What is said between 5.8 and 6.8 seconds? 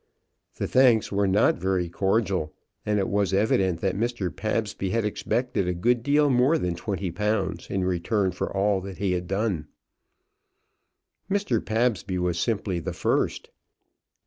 deal more than